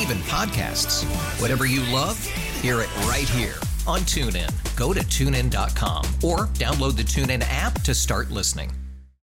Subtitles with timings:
[0.00, 1.04] even podcasts.
[1.40, 2.18] Whatever you love,
[2.60, 4.50] hear it right here on TuneIn.
[4.76, 8.70] Go to tunein.com or download the TuneIn app to start listening.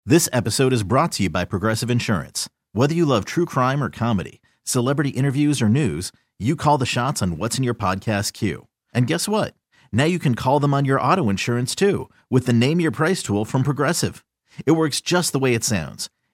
[0.04, 2.48] This episode is brought to you by Progressive Insurance.
[2.72, 7.22] Whether you love true crime or comedy, celebrity interviews or news, you call the shots
[7.22, 8.68] on what's in your podcast queue.
[8.94, 9.54] And guess what?
[9.92, 13.22] Now you can call them on your auto insurance too with the Name Your Price
[13.22, 14.24] tool from Progressive.
[14.64, 16.08] It works just the way it sounds.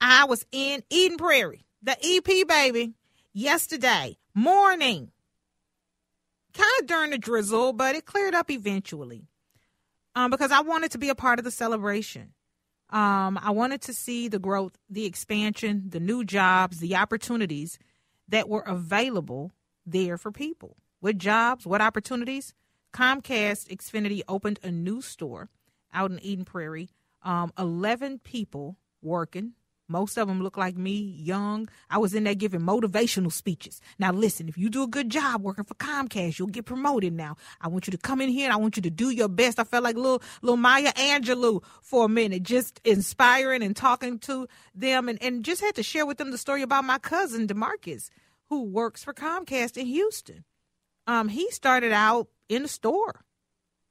[0.00, 2.94] I was in Eden Prairie, the EP baby,
[3.32, 5.10] yesterday morning.
[6.52, 9.26] Kind of during the drizzle, but it cleared up eventually.
[10.14, 12.32] Um, because I wanted to be a part of the celebration.
[12.90, 17.78] Um, I wanted to see the growth, the expansion, the new jobs, the opportunities
[18.28, 19.52] that were available
[19.84, 20.76] there for people.
[21.00, 22.54] What jobs, what opportunities?
[22.92, 25.50] Comcast Xfinity opened a new store
[25.92, 26.88] out in Eden Prairie.
[27.22, 29.52] Um, 11 people working,
[29.88, 31.68] most of them look like me, young.
[31.90, 33.80] I was in there giving motivational speeches.
[33.98, 37.36] Now, listen, if you do a good job working for Comcast, you'll get promoted now.
[37.60, 39.60] I want you to come in here and I want you to do your best.
[39.60, 44.48] I felt like little, little Maya Angelou for a minute, just inspiring and talking to
[44.74, 48.10] them and, and just had to share with them the story about my cousin, Demarcus,
[48.48, 50.44] who works for Comcast in Houston.
[51.06, 53.24] Um, he started out in a store,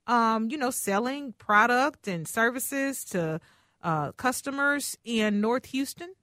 [0.08, 3.40] um, you know, selling product and services to
[3.86, 6.16] uh, customers in North Houston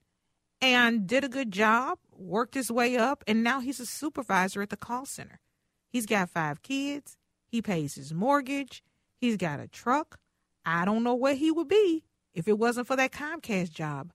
[0.60, 4.70] and did a good job, worked his way up, and now he's a supervisor at
[4.70, 5.38] the call center.
[5.88, 7.16] He's got five kids.
[7.46, 8.82] He pays his mortgage.
[9.20, 10.18] He's got a truck.
[10.66, 12.02] I don't know where he would be
[12.34, 14.12] if it wasn't for that Comcast job,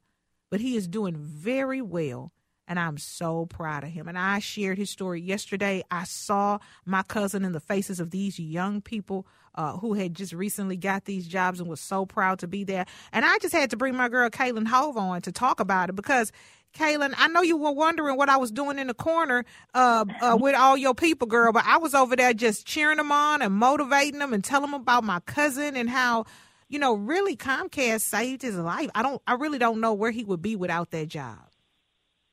[0.51, 2.33] but he is doing very well.
[2.67, 4.07] And I'm so proud of him.
[4.07, 5.83] And I shared his story yesterday.
[5.89, 10.33] I saw my cousin in the faces of these young people uh, who had just
[10.33, 12.85] recently got these jobs and was so proud to be there.
[13.11, 15.95] And I just had to bring my girl Kalyn Hove on to talk about it
[15.95, 16.31] because
[16.73, 20.37] Kalyn, I know you were wondering what I was doing in the corner uh, uh,
[20.39, 23.53] with all your people, girl, but I was over there just cheering them on and
[23.53, 26.25] motivating them and telling them about my cousin and how,
[26.69, 28.91] you know, really Comcast saved his life.
[28.93, 31.39] I don't, I really don't know where he would be without that job.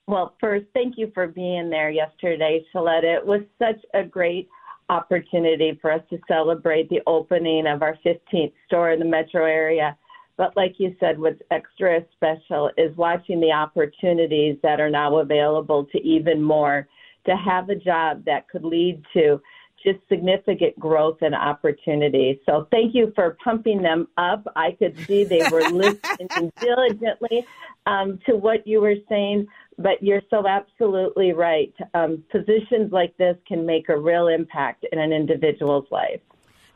[0.06, 3.16] Well, first, thank you for being there yesterday, Shaletta.
[3.16, 4.48] It was such a great
[4.90, 9.96] opportunity for us to celebrate the opening of our 15th store in the metro area.
[10.36, 15.86] But like you said, what's extra special is watching the opportunities that are now available
[15.92, 16.86] to even more
[17.26, 19.40] to have a job that could lead to
[19.84, 22.40] just significant growth and opportunity.
[22.46, 24.44] So thank you for pumping them up.
[24.56, 27.46] I could see they were listening diligently
[27.86, 29.46] um, to what you were saying.
[29.78, 31.74] But you're so absolutely right.
[31.94, 36.20] Um, positions like this can make a real impact in an individual's life.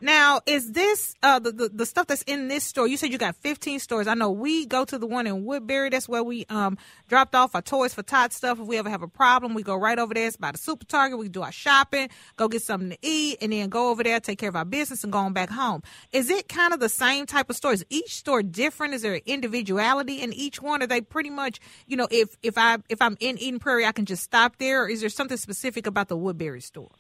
[0.01, 2.87] Now, is this uh, the, the, the stuff that's in this store?
[2.87, 4.07] You said you got 15 stores.
[4.07, 5.91] I know we go to the one in Woodbury.
[5.91, 6.79] That's where we um,
[7.09, 8.61] dropped off our toys for Tot stuff.
[8.61, 10.29] If we ever have a problem, we go right over there.
[10.29, 11.19] It's by the super target.
[11.19, 14.39] We do our shopping, go get something to eat, and then go over there, take
[14.39, 15.83] care of our business, and go on back home.
[16.13, 17.83] Is it kind of the same type of stores?
[17.91, 18.95] Each store different?
[18.95, 20.81] Is there individuality in each one?
[20.81, 21.59] Are they pretty much,
[21.89, 24.85] you know, if if I if I'm in Eden Prairie, I can just stop there,
[24.85, 26.91] or is there something specific about the Woodbury store?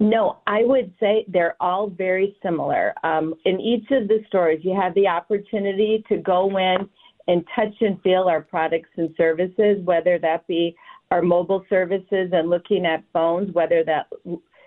[0.00, 2.94] No, I would say they're all very similar.
[3.04, 6.88] Um, in each of the stores, you have the opportunity to go in
[7.28, 10.74] and touch and feel our products and services, whether that be
[11.10, 14.08] our mobile services and looking at phones, whether that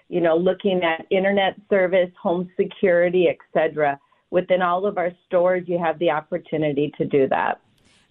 [0.10, 4.00] you know looking at internet service, home security, etc.
[4.30, 7.60] Within all of our stores, you have the opportunity to do that.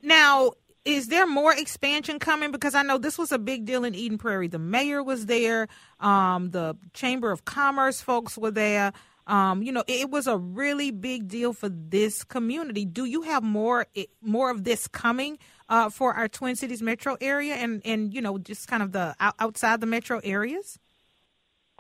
[0.03, 0.53] Now,
[0.87, 2.53] is there more expansion coming?
[2.53, 4.49] Because I know this was a big deal in Eden Prairie.
[4.49, 5.69] The mayor was there,
[6.01, 8.93] um, the Chamber of Commerce folks were there.
[9.27, 12.85] Um, you know, it was a really big deal for this community.
[12.85, 13.87] Do you have more
[14.23, 15.39] more of this coming
[15.69, 19.17] uh, for our Twin Cities metro area, and and you know, just kind of the
[19.41, 20.79] outside the metro areas?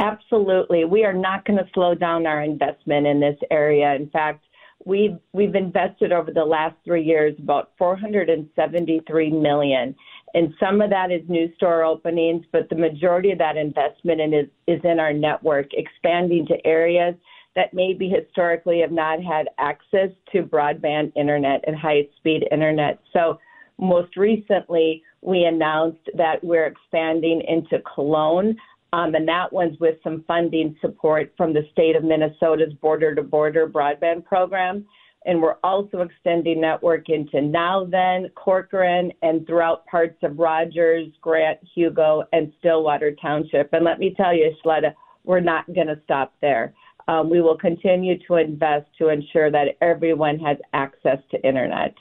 [0.00, 3.94] Absolutely, we are not going to slow down our investment in this area.
[3.94, 4.44] In fact,
[4.86, 9.94] we've we've invested over the last three years about 473 million,
[10.32, 14.32] and some of that is new store openings, but the majority of that investment in
[14.32, 17.14] is is in our network, expanding to areas
[17.56, 23.00] that maybe historically have not had access to broadband internet and high speed internet.
[23.12, 23.38] So
[23.78, 28.56] most recently, we announced that we're expanding into Cologne.
[28.92, 33.22] Um, and that one's with some funding support from the state of Minnesota's border to
[33.22, 34.86] border broadband program.
[35.26, 42.22] And we're also extending network into Nowthen, Corcoran, and throughout parts of Rogers, Grant, Hugo,
[42.32, 43.70] and Stillwater Township.
[43.72, 44.94] And let me tell you, Shaletta,
[45.24, 46.72] we're not going to stop there.
[47.08, 51.94] Um, we will continue to invest to ensure that everyone has access to internet.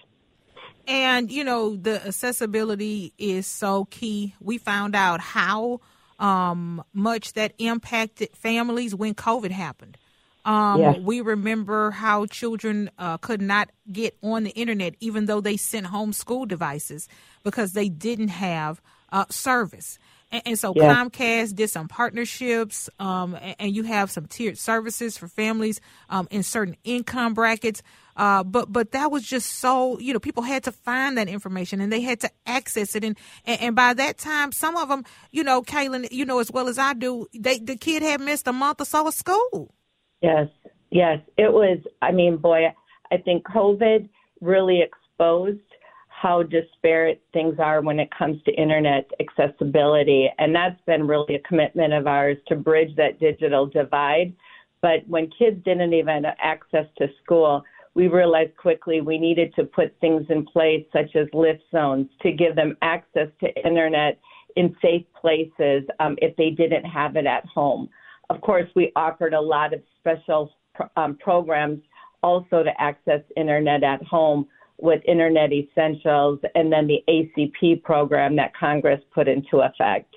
[0.88, 4.36] And, you know, the accessibility is so key.
[4.40, 5.82] We found out how
[6.20, 9.98] um, much that impacted families when COVID happened.
[10.46, 11.00] Um, yes.
[11.00, 15.88] We remember how children uh, could not get on the internet, even though they sent
[15.88, 17.10] home school devices
[17.44, 18.80] because they didn't have
[19.12, 19.98] uh, service.
[20.32, 20.96] And, and so yes.
[20.96, 26.28] Comcast did some partnerships, um, and, and, you have some tiered services for families um,
[26.30, 27.82] in certain income brackets.
[28.16, 31.82] Uh, but but that was just so you know people had to find that information
[31.82, 35.04] and they had to access it and, and, and by that time some of them
[35.32, 38.48] you know Kalyn you know as well as I do they the kid had missed
[38.48, 39.74] a month or so of school.
[40.22, 40.48] Yes,
[40.92, 41.80] yes, it was.
[42.02, 42.74] I mean, boy,
[43.12, 44.10] I think COVID
[44.42, 45.60] really exposed
[46.08, 51.48] how disparate things are when it comes to internet accessibility, and that's been really a
[51.48, 54.34] commitment of ours to bridge that digital divide.
[54.82, 57.64] But when kids didn't even access to school,
[57.96, 62.32] we realized quickly we needed to put things in place such as lift zones to
[62.32, 64.20] give them access to internet
[64.58, 67.90] in safe places um, if they didn't have it at home.
[68.30, 70.52] Of course, we offered a lot of special
[70.98, 71.80] um, programs
[72.22, 78.54] also to access internet at home with Internet Essentials and then the ACP program that
[78.56, 80.14] Congress put into effect.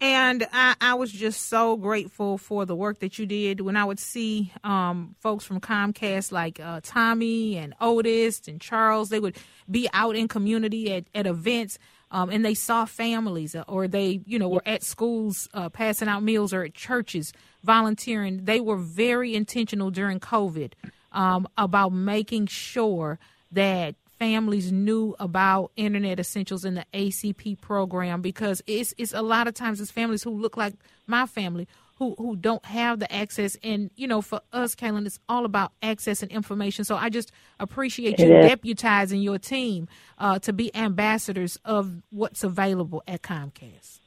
[0.00, 3.60] And I, I, was just so grateful for the work that you did.
[3.60, 9.08] When I would see um, folks from Comcast like uh, Tommy and Otis and Charles,
[9.08, 9.36] they would
[9.70, 11.78] be out in community at, at events.
[12.10, 16.06] Um, and they saw families, uh, or they, you know, were at schools uh, passing
[16.06, 17.32] out meals, or at churches
[17.64, 18.44] volunteering.
[18.44, 20.74] They were very intentional during COVID
[21.10, 23.18] um, about making sure
[23.50, 29.46] that families knew about internet essentials in the ACP program because it's it's a lot
[29.46, 30.72] of times it's families who look like
[31.06, 33.54] my family who who don't have the access.
[33.62, 36.86] And you know for us Kalyn it's all about access and information.
[36.86, 43.02] So I just appreciate you deputizing your team uh, to be ambassadors of what's available
[43.06, 44.00] at Comcast.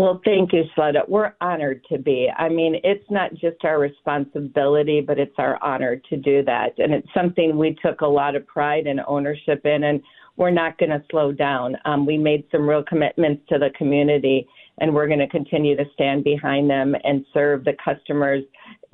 [0.00, 1.06] Well, thank you, Shaletta.
[1.10, 2.30] We're honored to be.
[2.34, 6.70] I mean, it's not just our responsibility, but it's our honor to do that.
[6.78, 10.00] And it's something we took a lot of pride and ownership in, and
[10.38, 11.76] we're not going to slow down.
[11.84, 15.84] Um, we made some real commitments to the community, and we're going to continue to
[15.92, 18.42] stand behind them and serve the customers,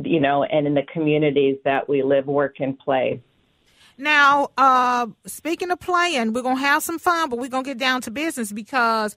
[0.03, 3.23] you know, and in the communities that we live, work, and play.
[3.97, 7.71] Now, uh, speaking of playing, we're going to have some fun, but we're going to
[7.71, 9.15] get down to business because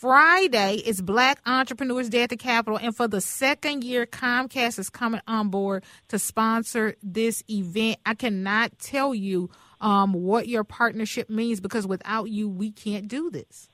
[0.00, 4.90] Friday is Black Entrepreneurs Day at the Capitol, and for the second year, Comcast is
[4.90, 7.98] coming on board to sponsor this event.
[8.06, 9.50] I cannot tell you
[9.80, 13.68] um, what your partnership means because without you, we can't do this.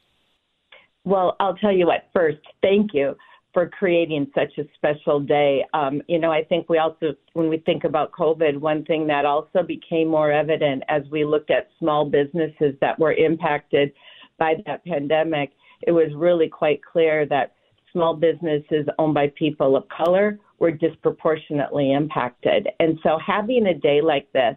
[1.04, 2.08] Well, I'll tell you what.
[2.14, 3.18] First, thank you
[3.52, 5.62] for creating such a special day.
[5.74, 9.26] Um, you know, I think we also, when we think about COVID, one thing that
[9.26, 13.92] also became more evident as we looked at small businesses that were impacted
[14.38, 15.50] by that pandemic,
[15.86, 17.54] it was really quite clear that
[17.92, 22.68] small businesses owned by people of color were disproportionately impacted.
[22.80, 24.56] And so having a day like this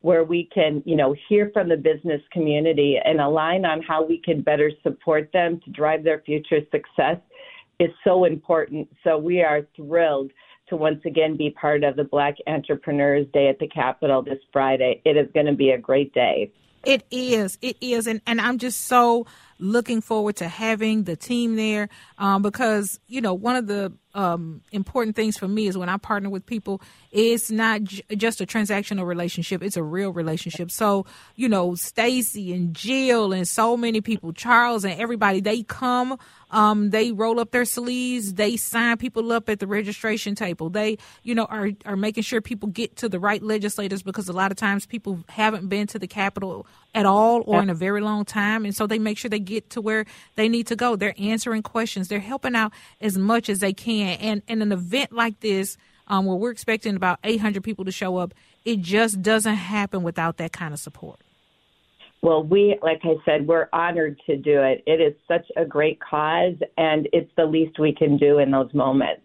[0.00, 4.20] where we can, you know, hear from the business community and align on how we
[4.24, 7.18] can better support them to drive their future success
[7.80, 8.88] is so important.
[9.04, 10.30] So we are thrilled
[10.68, 15.00] to once again be part of the Black Entrepreneurs Day at the Capitol this Friday.
[15.04, 16.52] It is going to be a great day.
[16.84, 17.58] It is.
[17.60, 18.06] It is.
[18.06, 19.26] And, and I'm just so
[19.58, 21.88] looking forward to having the team there
[22.18, 25.96] um, because, you know, one of the um, important things for me is when I
[25.96, 26.80] partner with people,
[27.12, 30.70] it's not j- just a transactional relationship; it's a real relationship.
[30.70, 36.18] So, you know, Stacy and Jill and so many people, Charles and everybody, they come,
[36.50, 40.70] um, they roll up their sleeves, they sign people up at the registration table.
[40.70, 44.32] They, you know, are are making sure people get to the right legislators because a
[44.32, 48.00] lot of times people haven't been to the Capitol at all or in a very
[48.00, 50.96] long time, and so they make sure they get to where they need to go.
[50.96, 52.08] They're answering questions.
[52.08, 54.18] They're helping out as much as they can.
[54.20, 55.76] And in an event like this,
[56.08, 60.38] um, where we're expecting about 800 people to show up, it just doesn't happen without
[60.38, 61.20] that kind of support.
[62.20, 64.82] Well, we, like I said, we're honored to do it.
[64.86, 68.72] It is such a great cause, and it's the least we can do in those
[68.74, 69.22] moments.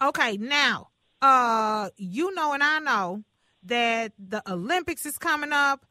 [0.00, 0.88] Okay, now,
[1.20, 3.22] uh, you know, and I know
[3.64, 5.84] that the Olympics is coming up.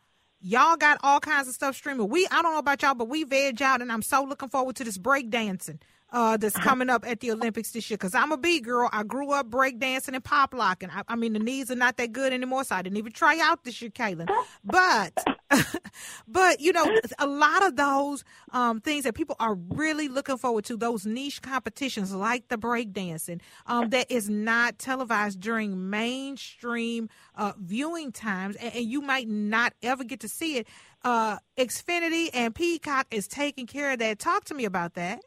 [0.48, 2.08] Y'all got all kinds of stuff streaming.
[2.08, 4.76] We, I don't know about y'all, but we veg out, and I'm so looking forward
[4.76, 5.80] to this break dancing
[6.16, 7.98] uh, that's coming up at the Olympics this year.
[7.98, 8.90] Because I'm a B girl.
[8.94, 10.90] I grew up breakdancing and pop locking.
[10.90, 13.38] I, I, mean, the knees are not that good anymore, so I didn't even try
[13.42, 14.30] out this year, Kalyn.
[14.64, 15.14] But,
[16.28, 16.86] but you know,
[17.20, 21.42] a lot of those um, things that people are really looking forward to, those niche
[21.42, 28.74] competitions like the breakdancing, um, that is not televised during mainstream uh, viewing times, and,
[28.74, 30.68] and you might not ever get to see it.
[31.04, 34.18] Uh, Xfinity and Peacock is taking care of that.
[34.18, 35.20] Talk to me about that.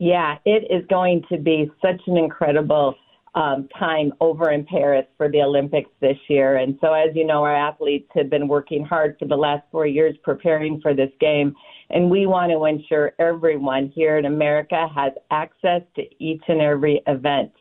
[0.00, 2.94] Yeah, it is going to be such an incredible
[3.34, 6.56] um, time over in Paris for the Olympics this year.
[6.56, 9.86] And so, as you know, our athletes have been working hard for the last four
[9.86, 11.54] years preparing for this game.
[11.90, 17.02] And we want to ensure everyone here in America has access to each and every
[17.06, 17.52] event.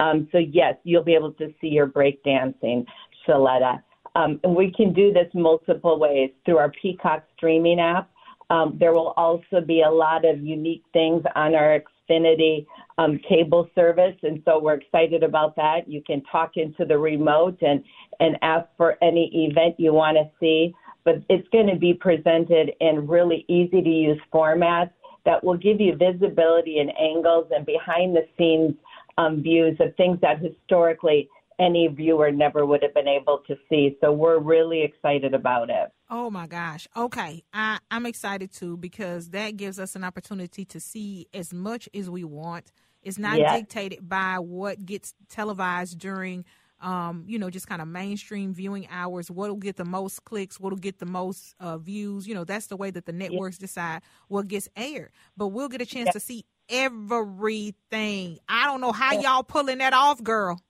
[0.00, 2.86] Um, so, yes, you'll be able to see your breakdancing,
[3.24, 3.80] Shaletta.
[4.16, 8.10] Um, and we can do this multiple ways through our Peacock streaming app.
[8.50, 12.66] Um, there will also be a lot of unique things on our Xfinity
[12.98, 15.88] um, cable service, and so we're excited about that.
[15.88, 17.82] You can talk into the remote and
[18.20, 20.74] and ask for any event you want to see,
[21.04, 24.90] but it's going to be presented in really easy to use formats
[25.24, 28.74] that will give you visibility and angles and behind the scenes
[29.16, 33.96] um, views of things that historically any viewer never would have been able to see.
[34.00, 35.92] So we're really excited about it.
[36.16, 36.86] Oh my gosh.
[36.96, 37.42] Okay.
[37.52, 42.08] I, I'm excited too because that gives us an opportunity to see as much as
[42.08, 42.70] we want.
[43.02, 43.58] It's not yes.
[43.58, 46.44] dictated by what gets televised during
[46.80, 49.28] um, you know, just kind of mainstream viewing hours.
[49.28, 50.60] What'll get the most clicks?
[50.60, 52.28] What'll get the most uh, views?
[52.28, 53.70] You know, that's the way that the networks yes.
[53.70, 55.10] decide what gets aired.
[55.36, 56.14] But we'll get a chance yes.
[56.14, 58.38] to see everything.
[58.48, 60.60] I don't know how y'all pulling that off, girl.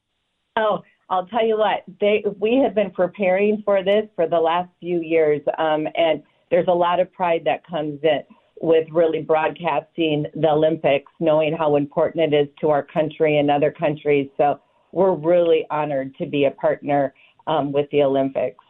[0.56, 4.70] Oh, I'll tell you what, they we have been preparing for this for the last
[4.80, 8.22] few years, um, and there's a lot of pride that comes in
[8.60, 13.70] with really broadcasting the Olympics, knowing how important it is to our country and other
[13.70, 14.30] countries.
[14.36, 14.60] So
[14.92, 17.12] we're really honored to be a partner
[17.46, 18.64] um, with the Olympics.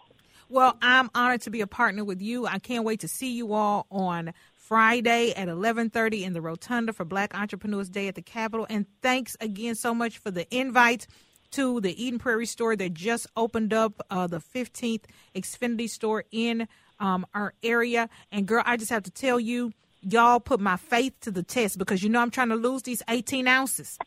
[0.48, 2.46] Well, I'm honored to be a partner with you.
[2.46, 7.04] I can't wait to see you all on Friday at 11:30 in the Rotunda for
[7.04, 8.66] Black Entrepreneurs Day at the Capitol.
[8.68, 11.06] And thanks again so much for the invite
[11.54, 15.04] to the Eden Prairie store that just opened up, uh, the 15th
[15.36, 16.66] Xfinity store in
[16.98, 18.08] um, our area.
[18.32, 21.78] And girl, I just have to tell you, y'all put my faith to the test
[21.78, 23.98] because you know I'm trying to lose these 18 ounces.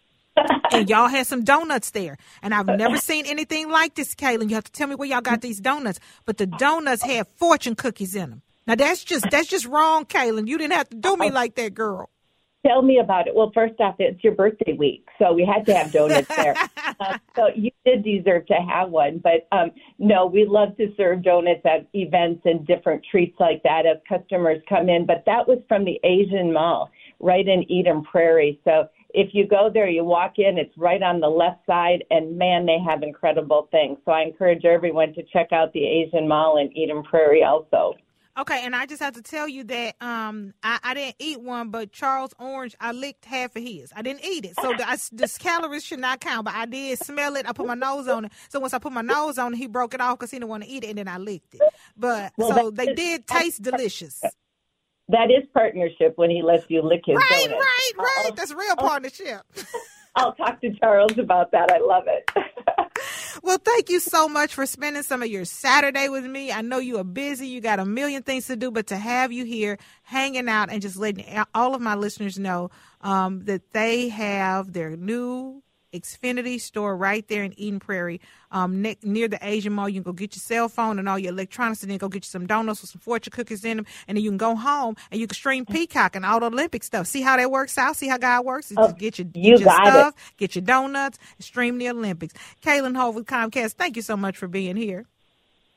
[0.72, 2.18] and y'all had some donuts there.
[2.42, 4.50] And I've never seen anything like this, Kalyn.
[4.50, 6.00] You have to tell me where y'all got these donuts.
[6.26, 8.42] But the donuts had fortune cookies in them.
[8.68, 10.48] Now that's just that's just wrong, Kalyn.
[10.48, 12.10] You didn't have to do me like that, girl.
[12.68, 13.36] Tell me about it.
[13.36, 16.54] Well, first off, it's your birthday week, so we had to have donuts there.
[17.00, 19.20] uh, so you did deserve to have one.
[19.20, 23.86] But um, no, we love to serve donuts at events and different treats like that
[23.86, 25.06] as customers come in.
[25.06, 28.60] But that was from the Asian Mall right in Eden Prairie.
[28.66, 32.38] So if you go there, you walk in, it's right on the left side, and
[32.38, 33.98] man, they have incredible things.
[34.04, 37.96] So I encourage everyone to check out the Asian Mall in Eden Prairie also.
[38.38, 41.70] Okay, and I just have to tell you that um, I, I didn't eat one,
[41.72, 43.92] but Charles Orange, I licked half of his.
[43.96, 46.46] I didn't eat it, so the, I, the calories should not count.
[46.46, 47.50] But I did smell it.
[47.50, 48.32] I put my nose on it.
[48.50, 50.50] So once I put my nose on it, he broke it off because he didn't
[50.50, 51.62] want to eat it, and then I licked it.
[51.98, 54.22] But Well, so they did taste delicious.
[55.10, 57.58] That is partnership when he lets you lick his Right, donut.
[57.60, 58.24] right, right.
[58.26, 59.42] I'll- That's real partnership.
[60.16, 61.72] I'll talk to Charles about that.
[61.72, 62.30] I love it.
[63.44, 66.52] Well, thank you so much for spending some of your Saturday with me.
[66.52, 69.32] I know you are busy, you got a million things to do, but to have
[69.32, 74.10] you here hanging out and just letting all of my listeners know um, that they
[74.10, 75.62] have their new
[75.94, 79.88] Xfinity store right there in Eden Prairie, um, ne- near the Asian Mall.
[79.90, 82.24] You can go get your cell phone and all your electronics, and then go get
[82.26, 84.96] you some donuts with some fortune cookies in them, and then you can go home
[85.12, 87.08] and you can stream Peacock and all the Olympic stuff.
[87.08, 87.96] See how that works out?
[87.96, 88.72] See how God works?
[88.76, 89.92] Oh, Just get your, you your got it.
[89.92, 92.34] stuff, get your donuts, and stream the Olympics.
[92.62, 95.06] Kalyn Hove with Comcast, thank you so much for being here.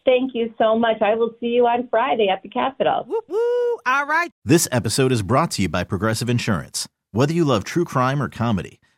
[0.07, 1.02] Thank you so much.
[1.02, 3.05] I will see you on Friday at the Capitol.
[3.07, 3.79] Woo woo!
[3.85, 4.31] All right.
[4.45, 6.88] This episode is brought to you by Progressive Insurance.
[7.12, 8.79] Whether you love true crime or comedy,